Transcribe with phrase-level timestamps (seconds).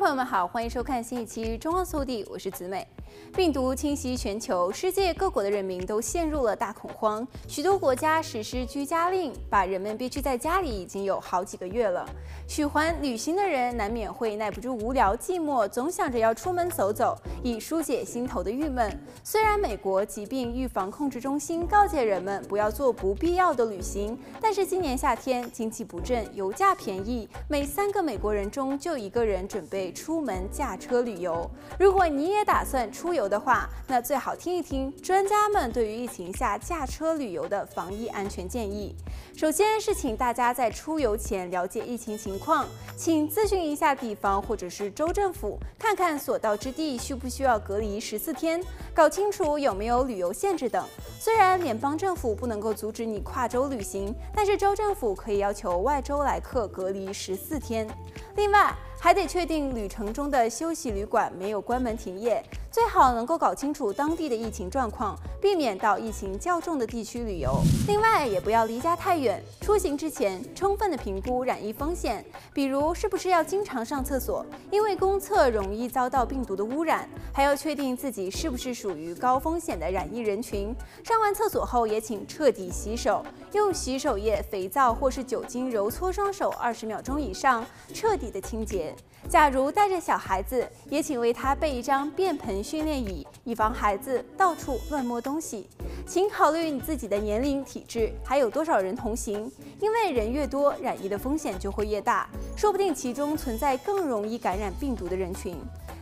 [0.00, 2.88] 朋友们好，欢迎收看新一期《中澳速递》，我是子美。
[3.36, 12.08] 病毒侵袭全球，世界各国的人民都陷入了大恐慌，许多国家实施居家令，把人们憋屈在家里已经有好几个月了。
[12.46, 18.90] 喜欢旅行的人难免会耐不住无聊寂寞，总想着要出门走走，以疏解心头的郁闷。
[19.22, 31.48] 虽然美国疾病预防控制中心告诫人们不要做不必要的旅行，但是今年夏天经济不振，油价便宜，每三个美国人中就一个人准备出门驾车旅游。
[31.78, 38.94] 如果你也打算出游的话，那最好听一听专家们对于疫情下驾车旅游的防疫安全建议。
[39.36, 48.62] 首先是请大家在出游前了解疫情情况，请咨询一下地方或者是州政府，看看所到之地需不需要隔离十四天，
[48.94, 50.84] 搞清楚有没有旅游限制等。
[51.18, 57.88] 虽然联邦政府不能够阻止你跨州旅行，但是州政府可以要求外州来客隔离十四天。
[58.36, 67.60] 另外，还得确定旅程中的休息旅馆没有关门停业，最好能够搞清楚当地的疫情状况，避免到疫情较重的地区旅游。
[67.88, 80.72] 另外，也不要离家太远，出行之前充分的评估染疫风险，比如是不是要经常上厕所，因为公厕容易遭到病毒的污染，还要确定自己是不是属于高风险的染疫人群。
[81.02, 88.94] 上完厕所后也请彻底洗手，用洗手液、肥皂或是酒精揉搓双手二十秒钟以上，彻底的清洁。
[89.28, 95.68] 假如带着小孩子，也请为他备一张便盆训练椅，以防孩子到处乱摸东西。
[96.06, 105.56] 请考虑你自己的年龄、体质，还有多少人同行，因为人越多，染疫的风险就会越大，说不定其中存在更容易感染病毒的人群。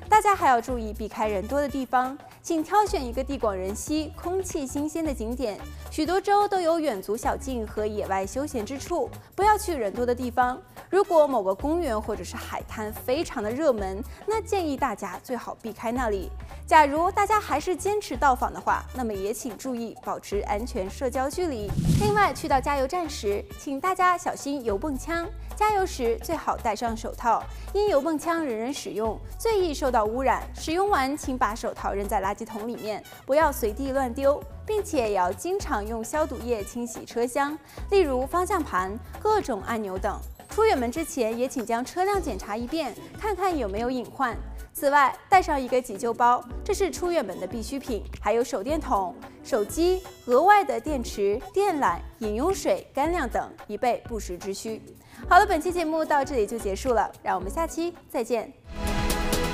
[0.09, 5.61] 大家还要注意避开人多的地方，请挑选一个地广人稀、空气新鲜的景点。
[5.91, 10.61] 许多州都有远足小径和野外休闲之处，不要去人多的地方。
[10.89, 16.31] 如果某个公园或者是海滩非常的热门，那建议大家最好避开那里。
[16.67, 21.71] 假如大家还是坚持到访的话，那么也请注意保持安全社交距离。
[22.01, 25.29] 另外，去到加油站时，请大家小心油泵枪。
[25.57, 27.43] 加油时最好戴上手套，
[27.73, 30.41] 因油泵枪人人使用，最易受到到污染。
[30.55, 37.59] 使用完请把手套扔在垃圾桶里面，不要随地乱丢，并且也要经常用消毒液清洗车厢，
[37.91, 40.17] 例如方向盘、各种按钮等。
[40.51, 44.37] 出远门之前，也请将车辆检查一遍，看看有没有隐患。
[44.73, 54.81] 此外，带上一个急救包，这是出远门的必需品，还有手电筒、手机、额外的电池、电缆、饮用水、干粮等，以备不时之需。
[55.29, 58.53] 好了，本期节目到这里就结束了，让我们下期再见。